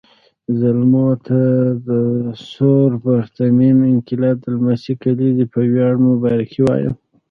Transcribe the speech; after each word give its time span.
زلمو 0.59 1.07
ته 1.27 1.39
د 1.87 1.89
ثور 2.53 2.89
پرتمین 3.05 3.77
انقلاب 3.93 4.37
د 4.41 4.45
لسمې 4.63 4.93
کلېزې 5.03 5.45
په 5.53 5.59
وياړ 5.71 5.93
مبارکي 6.07 6.61
وایم 6.67 6.93